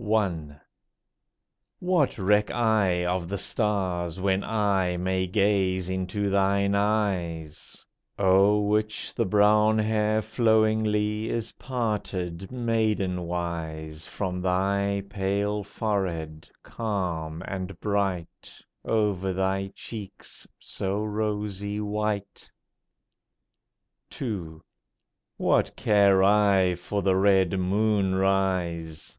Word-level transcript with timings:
SONG. 0.00 0.52
I. 0.54 0.60
What 1.80 2.16
reck 2.16 2.50
I 2.50 3.04
of 3.04 3.28
the 3.28 3.36
stars, 3.36 4.18
when 4.18 4.42
I 4.42 4.96
May 4.96 5.26
gaze 5.26 5.90
into 5.90 6.30
thine 6.30 6.74
eyes, 6.74 7.84
O'er 8.18 8.66
which 8.66 9.14
the 9.14 9.26
brown 9.26 9.78
hair 9.78 10.22
flowingly 10.22 11.28
Is 11.28 11.52
parted 11.58 12.48
maidenwise 12.50 14.06
From 14.08 14.40
thy 14.40 15.02
pale 15.10 15.62
forehead, 15.62 16.48
calm 16.62 17.42
and 17.46 17.78
bright, 17.78 18.62
Over 18.86 19.34
thy 19.34 19.72
cheeks 19.74 20.48
so 20.58 21.04
rosy 21.04 21.80
white? 21.80 22.50
II. 24.22 24.60
What 25.36 25.76
care 25.76 26.22
I 26.24 26.76
for 26.76 27.02
the 27.02 27.14
red 27.16 27.58
moon 27.58 28.14
rise? 28.14 29.18